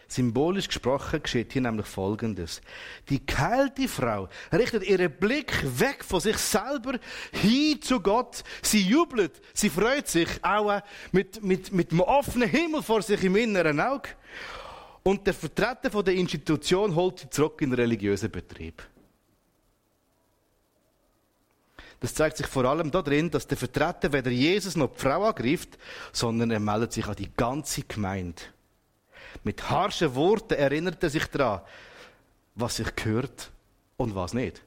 [0.10, 2.62] Symbolisch gesprochen geschieht hier nämlich Folgendes.
[3.10, 6.98] Die geheilte Frau richtet ihren Blick weg von sich selber
[7.34, 8.42] hin zu Gott.
[8.62, 13.36] Sie jubelt, sie freut sich auch mit, mit, mit einem offenen Himmel vor sich im
[13.36, 14.10] inneren Auge.
[15.04, 18.82] Und der Vertreter der Institution holt sie zurück in den religiösen Betrieb.
[22.00, 25.78] Das zeigt sich vor allem darin, dass der Vertreter weder Jesus noch die Frau angreift,
[26.12, 28.42] sondern er meldet sich an die ganze Gemeinde.
[29.44, 31.62] Mit harschen Worten erinnert er sich daran,
[32.56, 33.52] was sich gehört
[33.98, 34.62] und was nicht.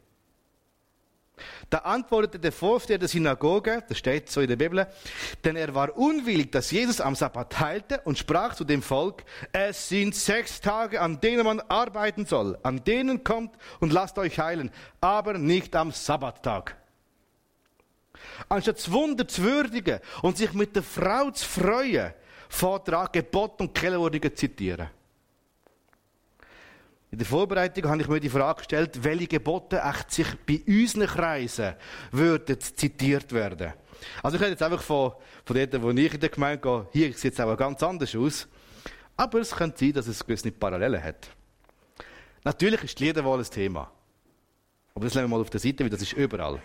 [1.70, 4.86] Da antwortete der Vorsteher der Synagoge, das steht so in der Bibel,
[5.44, 9.88] denn er war unwillig, dass Jesus am Sabbat heilte und sprach zu dem Volk, es
[9.88, 12.58] sind sechs Tage, an denen man arbeiten soll.
[12.62, 16.76] An denen kommt und lasst euch heilen, aber nicht am Sabbattag.
[18.48, 22.12] Anstatt das Wunder zu würdigen und sich mit der Frau zu freuen,
[22.48, 24.88] fährt er an, Gebot und Kellerordnungen zitieren.
[27.12, 31.09] In der Vorbereitung habe ich mir die Frage gestellt, welche Gebote echt sich bei unseren
[31.09, 31.74] Kreisen
[32.12, 33.72] würden zitiert werden.
[34.22, 35.12] Also ich rede jetzt einfach von,
[35.44, 36.87] von dort, wo ich in der Gemeinde gehe.
[36.92, 38.46] Hier sieht es auch ganz anders aus.
[39.16, 41.28] Aber es könnte sein, dass es gewisse Parallelen hat.
[42.44, 43.90] Natürlich ist die Liederwahl ein Thema.
[44.94, 46.62] Aber das lassen wir mal auf der Seite, weil das ist überall.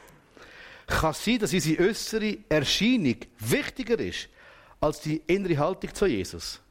[0.88, 4.30] Kann sein, dass unsere äußere Erscheinung wichtiger ist
[4.80, 6.62] als die innere Haltung zu Jesus?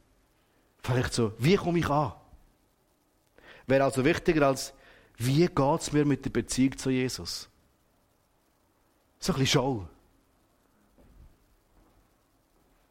[0.81, 2.13] Vielleicht so, wie komme ich an?
[3.67, 4.73] Wäre also wichtiger als,
[5.17, 7.49] wie geht es mir mit der Beziehung zu Jesus?
[9.19, 9.87] So ein bisschen Show.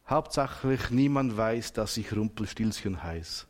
[0.07, 3.45] Hauptsächlich niemand weiß, dass ich Rumpelstilzchen heiße.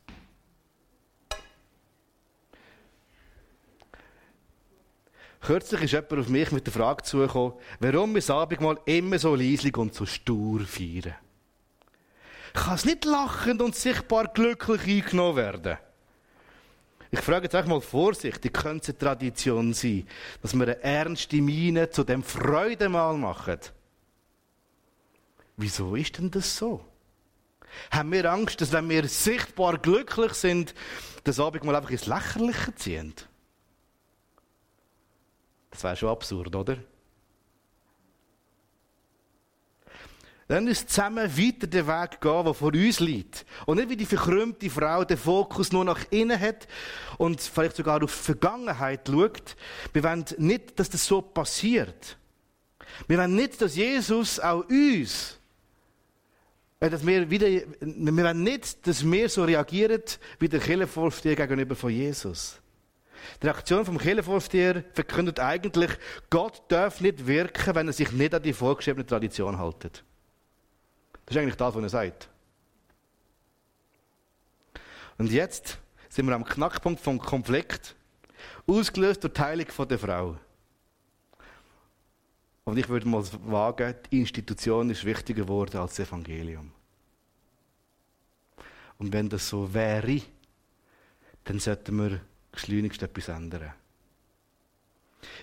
[5.45, 9.35] Kürzlich ist jemand auf mich mit der Frage zugekommen, warum wir das Abendmahl immer so
[9.35, 11.13] leislich und so stur feiern.
[12.55, 15.77] Kann es nicht lachend und sichtbar glücklich eingenommen werden?
[17.11, 20.07] Ich frage jetzt einfach mal vorsichtig, könnte es eine Tradition sein,
[20.41, 23.59] dass wir eine ernste Miene zu dem Freudemahl machen?
[25.57, 26.83] Wieso ist denn das so?
[27.91, 30.73] Haben wir Angst, dass wenn wir sichtbar glücklich sind,
[31.23, 33.13] das Abendmahl einfach ins Lächerliche ziehen?
[35.75, 36.77] Das wäre schon absurd, oder?
[40.47, 43.45] Dann ist zusammen weiter den Weg gehen, der vor uns liegt.
[43.65, 46.65] Und nicht wie die verkrümmte Frau den Fokus nur nach innen hat
[47.17, 49.57] und vielleicht sogar auf die Vergangenheit schaut.
[49.91, 52.17] Wir wollen nicht, dass das so passiert.
[53.05, 55.37] Wir wollen nicht, dass Jesus auch uns,
[56.79, 60.03] äh, dass wir wieder, wir wollen nicht, dass wir so reagieren
[60.39, 62.61] wie der Kirchenvorsteher gegenüber von Jesus.
[63.41, 65.91] Die Reaktion vom Kirchenvorsteher verkündet eigentlich,
[66.29, 70.03] Gott darf nicht wirken, wenn er sich nicht an die vorgeschriebene Tradition hält.
[71.25, 72.29] Das ist eigentlich das, was er sagt.
[75.17, 77.95] Und jetzt sind wir am Knackpunkt vom Konflikt,
[78.67, 80.37] ausgelöst durch die Heilung der Frau.
[82.65, 86.71] Und ich würde mal wagen, die Institution ist wichtiger geworden als das Evangelium.
[88.97, 90.21] Und wenn das so wäre,
[91.43, 92.21] dann sollten wir
[92.55, 93.73] geschleunigst etwas ändern.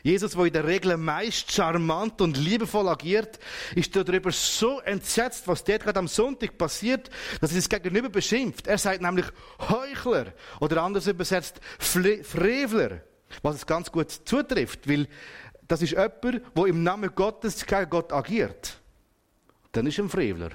[0.03, 3.39] Jesus, der in der Regel meist charmant und liebevoll agiert,
[3.75, 8.67] ist darüber so entsetzt, was dort gerade am Sonntag passiert, dass er das Gegenüber beschimpft.
[8.67, 9.27] Er sagt nämlich
[9.61, 13.03] Heuchler oder anders übersetzt Frevler,
[13.43, 15.09] was es ganz gut zutrifft, weil
[15.69, 16.23] das ist jemand,
[16.57, 18.79] der im Namen Gottes gegen Gott agiert.
[19.71, 20.51] Dann ist er ein Frevler.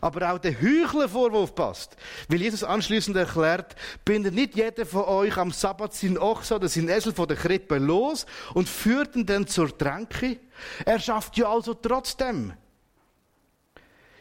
[0.00, 1.96] Aber auch der Heuchlervorwurf passt.
[2.28, 6.88] Weil Jesus anschließend erklärt, bindet nicht jeder von euch am Sabbat sein Ochse oder sein
[6.88, 10.38] Esel von der Krippe los und führt ihn dann zur Tränke.
[10.84, 12.54] Er schafft ja also trotzdem.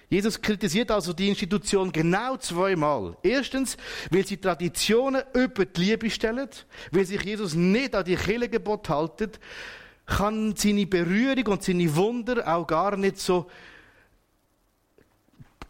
[0.10, 3.18] Jesus kritisiert also die Institution genau zweimal.
[3.24, 3.76] Erstens,
[4.10, 6.50] weil sie Traditionen über die Liebe stellen,
[6.92, 9.40] weil sich Jesus nicht an die Kirchengebot haltet,
[10.06, 13.48] kann seine Berührung und seine Wunder auch gar nicht so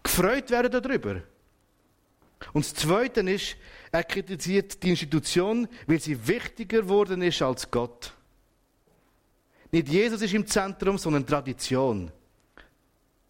[0.04, 1.22] gefreut werden darüber.
[2.54, 3.58] Und das Zweite ist,
[3.92, 8.14] er kritisiert die Institution, weil sie wichtiger geworden ist als Gott.
[9.72, 12.12] Nicht Jesus ist im Zentrum, sondern Tradition.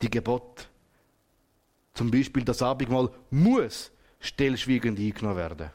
[0.01, 0.69] Die Gebot.
[1.93, 5.71] Zum Beispiel das Abendmahl muss stillschweigend eingenommen werden.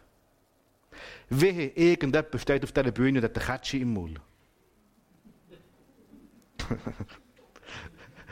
[1.28, 4.20] Wehe, irgendjemand steht auf dieser Bühne und hat eine Kätsche im Mund.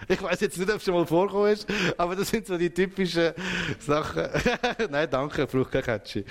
[0.09, 2.71] Ich weiß jetzt nicht, ob es schon mal vorgekommen ist, aber das sind so die
[2.71, 3.33] typischen
[3.79, 4.29] Sachen.
[4.91, 6.25] Nein, danke, braucht kein Catchy.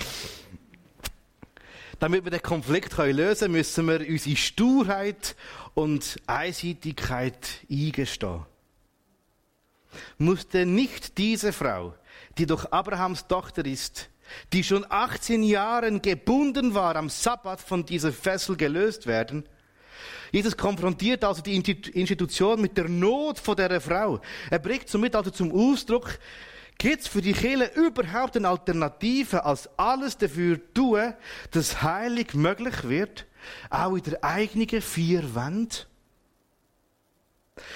[2.00, 5.36] Damit wir den Konflikt lösen können, müssen wir unsere Sturheit
[5.74, 7.38] und Einseitigkeit
[7.70, 8.46] eingestehen.
[10.18, 11.94] Musste nicht diese Frau,
[12.38, 14.10] die doch Abrahams Tochter ist,
[14.54, 19.48] die schon 18 Jahren gebunden war, am Sabbat von dieser Fessel gelöst werden?
[20.32, 24.22] Jesus konfrontiert also die Institution mit der Not von der Frau.
[24.50, 26.20] Er bringt somit also zum Ausdruck,
[26.78, 31.14] gibt es für die Kirche überhaupt eine Alternative, als alles dafür tun,
[31.52, 33.26] dass heilig möglich wird,
[33.70, 35.76] auch in der eigenen vier Wände?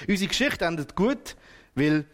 [0.07, 1.35] Unsere Geschichte endet gut,
[1.75, 2.05] weil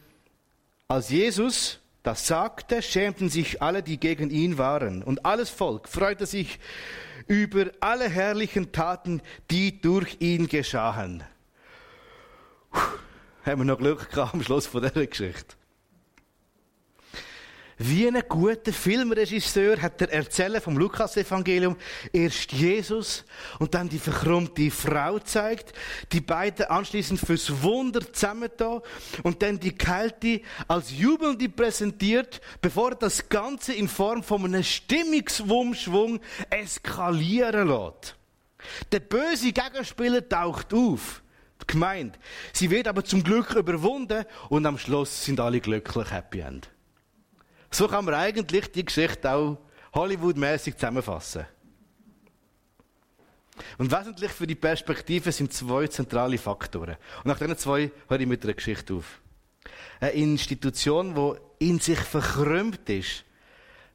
[0.88, 5.04] als Jesus das sagte, schämten sich alle, die gegen ihn waren.
[5.04, 6.60] Und alles Volk freute sich
[7.28, 11.24] über alle herrlichen Taten, die durch ihn geschahen.
[12.72, 12.80] Puh,
[13.46, 15.59] haben wir noch Glück gehabt am Schluss von dieser Geschichte.
[17.82, 21.78] Wie ein guter Filmregisseur hat der Erzähler vom Lukas-Evangelium
[22.12, 23.24] erst Jesus
[23.58, 25.72] und dann die verkrummte Frau zeigt,
[26.12, 28.82] die beiden anschließend fürs Wunder zusammentan
[29.24, 36.20] und dann die Kälte als Jubelnde präsentiert, bevor das Ganze in Form von einem Stimmungsumschwung
[36.50, 38.18] eskalieren lässt.
[38.92, 41.24] Der böse Gegenspieler taucht auf.
[41.62, 42.20] Die Gemeinde.
[42.52, 46.70] Sie wird aber zum Glück überwunden und am Schluss sind alle glücklich, Happy End.
[47.72, 49.58] So kann man eigentlich die Geschichte auch
[49.94, 51.46] Hollywood-mäßig zusammenfassen.
[53.78, 56.96] Und wesentlich für die Perspektive sind zwei zentrale Faktoren.
[57.18, 59.22] Und nach diesen zwei höre ich mit einer Geschichte auf.
[60.00, 63.26] Eine Institution, die in sich verkrümmt ist,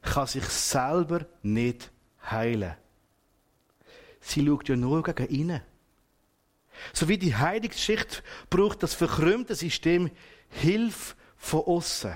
[0.01, 1.91] kann sich selber nicht
[2.29, 2.75] heilen.
[4.21, 5.61] sie schaut ja nur gegen innen.
[6.93, 10.11] So wie die Heilungsschicht braucht das verkrümmte System
[10.49, 12.15] Hilfe von außen.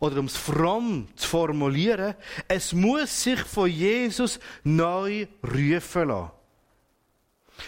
[0.00, 2.14] Oder um es fromm zu formulieren,
[2.48, 6.30] es muss sich von Jesus neu rufen lassen.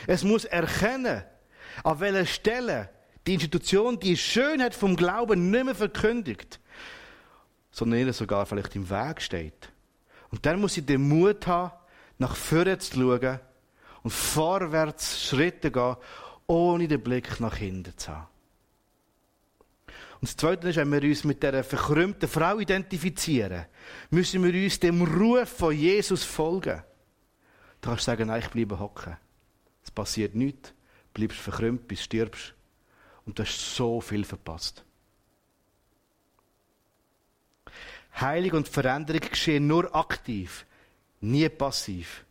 [0.07, 1.23] Es muss erkennen,
[1.85, 2.91] an welcher Stelle
[3.27, 6.61] die Institution die Schönheit vom Glauben nicht mehr verkündigt,
[7.71, 9.71] sondern ihr sogar vielleicht im Weg steht.
[10.31, 11.73] Und dann muss sie den Mut haben,
[12.19, 13.41] nach vorne zu schauen
[14.03, 15.97] und vorwärts Schritte gehen,
[16.47, 18.29] ohne den Blick nach hinten zu haben.
[20.21, 23.67] Und das Zweite ist, wenn wir uns mit dieser verkrümmten Frau identifizieren,
[24.11, 26.83] müssen wir uns dem Ruf von Jesus folgen.
[27.81, 29.17] Du kannst sagen, nein, ich bleibe hocken.
[29.85, 30.71] Es passiert nichts.
[31.13, 32.55] Du bleibst verkrümmt, bis du stirbst.
[33.25, 34.85] Und du hast so viel verpasst.
[38.21, 40.65] Heilig und Veränderung geschehen nur aktiv,
[41.21, 42.26] nie passiv.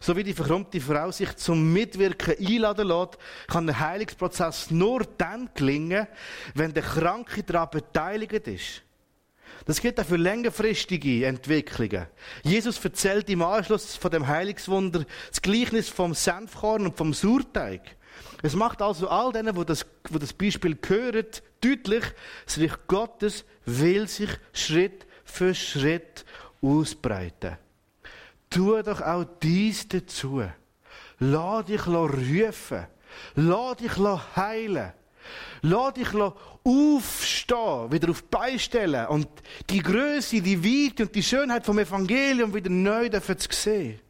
[0.00, 3.18] So wie die verkrummte Frau sich zum Mitwirken einladen lässt,
[3.48, 6.06] kann der Heilungsprozess nur dann gelingen,
[6.54, 8.82] wenn der Kranke daran beteiligt ist.
[9.66, 12.06] Das gilt auch für längerfristige Entwicklungen.
[12.42, 17.82] Jesus erzählt im Anschluss von dem Heilungswunder das Gleichnis vom Senfkorn und vom Surteig.
[18.42, 21.26] Es macht also all denen, wo das, wo das Beispiel hören,
[21.60, 22.04] deutlich,
[22.46, 26.24] das Reich Gottes will sich Schritt für Schritt
[26.62, 27.58] ausbreiten.
[28.50, 30.42] Tu doch auch dies dazu.
[31.20, 32.86] Lass dich rufen.
[33.36, 33.96] Lass dich
[34.36, 34.92] heilen.
[35.62, 39.28] Lass dich aufstehen, wieder auf die Beine stellen und
[39.68, 44.00] die Größe, die Weite und die Schönheit vom Evangelium wieder neu zu sehen.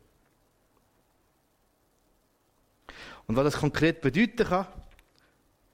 [3.26, 4.66] Und was das konkret bedeuten kann,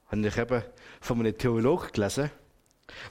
[0.08, 0.62] habe ich eben
[1.00, 2.30] von einem Theologen gelesen,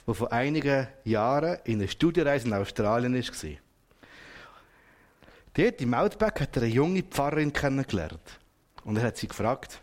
[0.06, 3.65] der vor einigen Jahren in einer Studienreise in Australien war.
[5.56, 8.38] Dort im Outback hat er eine junge Pfarrerin kennengelernt.
[8.84, 9.80] Und er hat sie gefragt,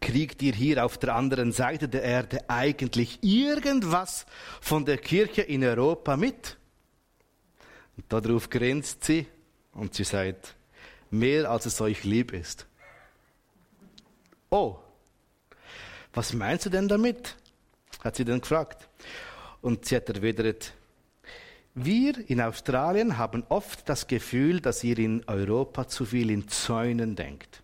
[0.00, 4.24] kriegt ihr hier auf der anderen Seite der Erde eigentlich irgendwas
[4.62, 6.56] von der Kirche in Europa mit?
[7.98, 9.26] Und darauf grinst sie
[9.72, 10.56] und sie sagt,
[11.10, 12.66] mehr als es euch lieb ist.
[14.48, 14.78] Oh,
[16.14, 17.36] was meinst du denn damit?
[18.02, 18.88] hat sie dann gefragt.
[19.60, 20.72] Und sie hat erwidert,
[21.74, 27.16] wir in Australien haben oft das Gefühl, dass ihr in Europa zu viel in Zäunen
[27.16, 27.62] denkt.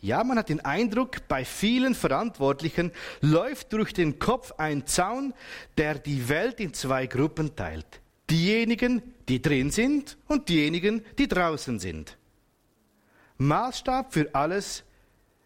[0.00, 5.34] Ja, man hat den Eindruck, bei vielen Verantwortlichen läuft durch den Kopf ein Zaun,
[5.76, 8.00] der die Welt in zwei Gruppen teilt.
[8.30, 12.16] Diejenigen, die drin sind und diejenigen, die draußen sind.
[13.38, 14.84] Maßstab für alles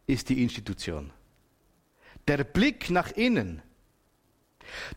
[0.06, 1.12] ist die Institution.
[2.28, 3.62] Der Blick nach innen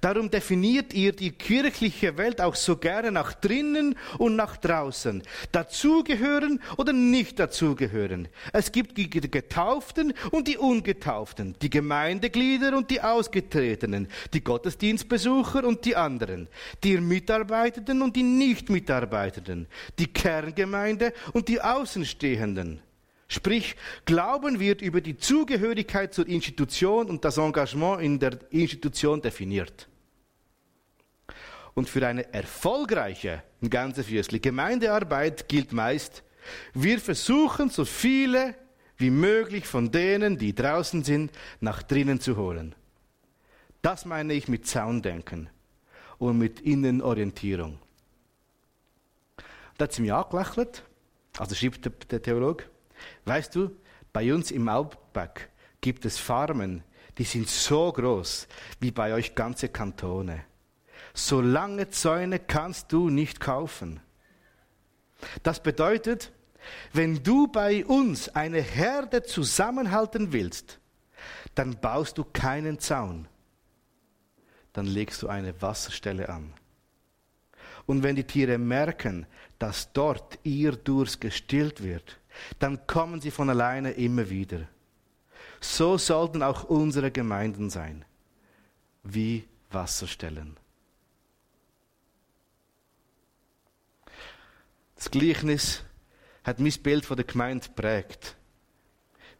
[0.02, 5.24] Darum definiert ihr die kirchliche Welt auch so gerne nach drinnen und nach draußen.
[5.52, 8.28] Dazugehören oder nicht dazugehören.
[8.54, 15.86] Es gibt die Getauften und die Ungetauften, die Gemeindeglieder und die Ausgetretenen, die Gottesdienstbesucher und
[15.86, 16.48] die anderen,
[16.84, 19.68] die Mitarbeitenden und die Nicht-Mitarbeitenden,
[19.98, 22.82] die Kerngemeinde und die Außenstehenden.
[23.32, 23.76] Sprich,
[24.06, 29.88] Glauben wird über die Zugehörigkeit zur Institution und das Engagement in der Institution definiert.
[31.76, 36.24] Und für eine erfolgreiche, ganze Fürsli, Gemeindearbeit gilt meist,
[36.74, 38.56] wir versuchen so viele
[38.98, 42.74] wie möglich von denen, die draußen sind, nach drinnen zu holen.
[43.84, 45.50] Das meine ich mit Zaundenken
[46.18, 47.78] und mit Innenorientierung.
[49.78, 50.84] Da hat sie mich angelächelt,
[51.38, 52.66] also schreibt der Theologe,
[53.30, 53.70] Weißt du,
[54.12, 55.50] bei uns im Outback
[55.82, 56.84] gibt es Farmen,
[57.20, 58.48] die sind so groß
[58.80, 60.46] wie bei euch ganze Kantone.
[61.14, 64.00] So lange Zäune kannst du nicht kaufen.
[65.44, 66.32] Das bedeutet,
[66.92, 70.80] wenn du bei uns eine Herde zusammenhalten willst,
[71.54, 73.28] dann baust du keinen Zaun.
[74.74, 76.52] Dann legst du eine Wasserstelle an.
[77.86, 79.28] Und wenn die Tiere merken,
[79.60, 82.20] dass dort ihr Durst gestillt wird,
[82.60, 84.68] dann kommen sie von alleine immer wieder.
[85.62, 88.06] So sollten auch unsere Gemeinden sein,
[89.04, 90.58] wie Wasserstellen.
[94.96, 95.84] Das Gleichnis
[96.44, 98.36] hat mein Bild von der Gemeinde prägt.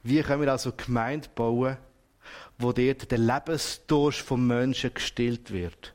[0.04, 1.78] Wie können wir also Gemeinde bauen,
[2.58, 5.94] wo dort der Lebensdurst von Menschen gestillt wird?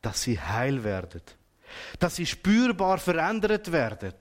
[0.00, 1.22] Dass sie heil werden.
[1.98, 4.14] Dass sie spürbar verändert werden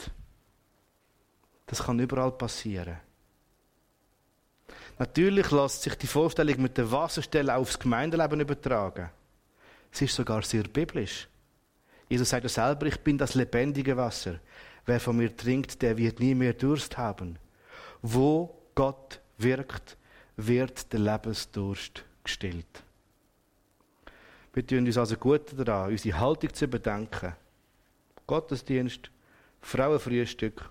[1.72, 2.98] das kann überall passieren.
[5.00, 9.10] Natürlich lässt sich die Vorstellung mit der Wasserstelle aufs Gemeindeleben übertragen.
[9.90, 11.30] Es ist sogar sehr biblisch.
[12.10, 14.42] Jesus sagt ja selber, ich bin das lebendige Wasser.
[14.86, 17.40] wer von mir trinkt, der wird nie mehr Durst haben.
[18.02, 19.96] Wo Gott wirkt,
[20.36, 22.84] wird der Lebensdurst gestillt.
[24.54, 27.34] Wir tun uns also gut daran, unsere Haltung zu überdenken.
[28.28, 29.10] Gottesdienst,
[29.62, 30.70] Frauenfrühstück,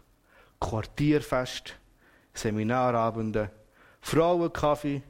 [0.61, 1.74] Quartierfest,
[2.34, 3.50] Seminarabende,
[4.00, 5.02] Frauenkaffee,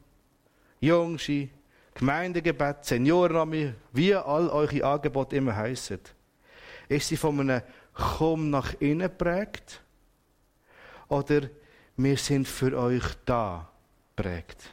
[0.80, 1.50] Jungschi,
[1.94, 6.00] Gemeindegebet, Seniorenarmee, wie all eure Angebote immer heissen.
[6.88, 9.82] Ist sie von einem Komm nach innen prägt?
[11.08, 11.42] Oder
[11.96, 13.68] wir sind für euch da
[14.16, 14.72] prägt?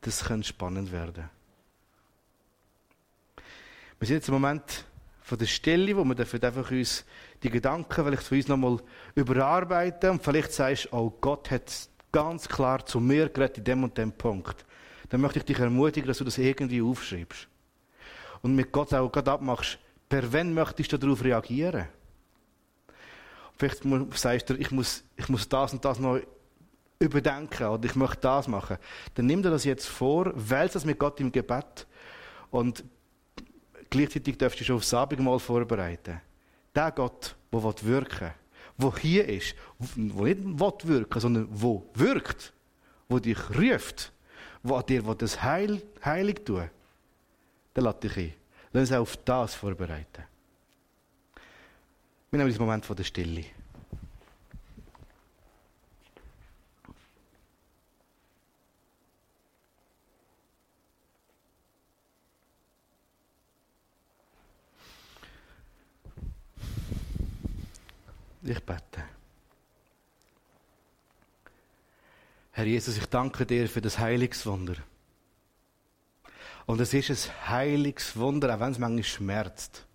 [0.00, 1.30] Das kann spannend werden.
[3.98, 4.84] Wir sind jetzt im Moment
[5.20, 7.04] von der Stille, wo wir dafür einfach uns
[7.42, 8.80] die Gedanken vielleicht für uns nochmal
[9.14, 11.70] überarbeiten und vielleicht sagst, du, oh Gott hat
[12.10, 14.64] ganz klar zu mir geredet in dem und dem Punkt.
[15.08, 17.48] Dann möchte ich dich ermutigen, dass du das irgendwie aufschreibst.
[18.42, 21.86] Und mit Gott auch gerade abmachst, per wen möchtest du darauf reagieren?
[23.56, 23.82] Vielleicht
[24.14, 26.18] sagst du, ich muss, ich muss das und das noch
[26.98, 28.78] überdenken oder ich möchte das machen.
[29.14, 31.86] Dann nimm dir das jetzt vor, wählst das mit Gott im Gebet
[32.50, 32.84] und
[33.92, 36.18] Gleichzeitig dürft ihr schon aufs Abendmahl vorbereiten.
[36.74, 38.34] Der Gott, der wirken will,
[38.82, 42.52] der hier ist, der nicht wirken sondern wo wirkt,
[43.08, 44.12] wo dich ruft,
[44.62, 46.68] wo an dir das Heil, heilig tun
[47.74, 48.34] dann lass dich ein.
[48.72, 50.24] Lass uns auf das vorbereiten.
[52.30, 53.44] Wir nehmen einen Moment von der Stille.
[68.44, 69.04] Ich bete.
[72.50, 74.74] Herr Jesus, ich danke dir für das Heilungswunder.
[76.66, 79.86] Und es ist ein Heilungswunder, auch wenn es manchmal schmerzt,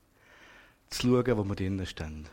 [0.89, 2.27] zu schauen, wo wir drinnen stehen.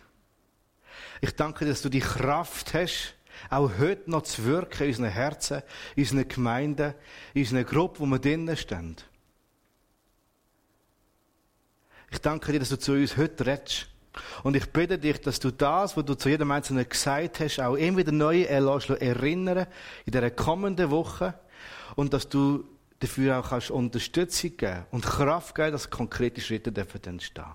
[1.21, 3.15] Ich danke dir, dass du die Kraft hast,
[3.51, 5.62] auch heute noch zu wirken in unseren Herzen,
[5.97, 6.95] in unseren Gemeinden,
[7.35, 8.97] in unseren Gruppen, wo wir drinnen stehen.
[12.11, 13.89] Ich danke dir, dass du zu uns heute redest.
[14.43, 17.75] Und ich bitte dich, dass du das, was du zu jedem Einzelnen gesagt hast, auch
[17.75, 19.67] immer wieder neu erinnern
[20.07, 21.35] in dieser kommenden Woche
[21.97, 22.65] und dass du
[23.01, 27.55] dafür auch kannst Unterstützung geben und Kraft geben, dass konkrete Schritte entstehen dürfen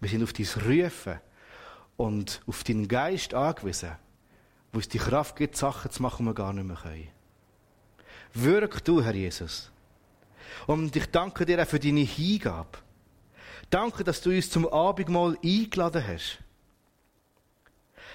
[0.00, 1.20] Wir sind auf dein Rufen
[1.96, 3.92] und auf deinen Geist angewiesen,
[4.72, 7.08] wo es die Kraft gibt, Sachen zu machen, die wir gar nicht mehr können.
[8.34, 9.70] Wirk du, Herr Jesus.
[10.66, 12.78] Und ich danke dir auch für deine Hingabe.
[13.70, 16.38] Danke, dass du uns zum Abendmahl eingeladen hast.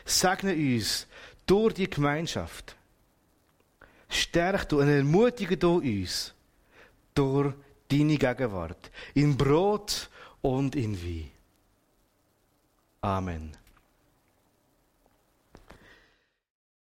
[0.04, 1.08] Segne uns
[1.46, 2.76] durch die Gemeinschaft.
[4.10, 6.34] Stärk du und ermutige du uns
[7.14, 7.54] durch
[7.88, 8.92] deine Gegenwart.
[9.14, 10.10] In Brot
[10.42, 11.32] und in Wein.
[13.02, 13.65] Amen.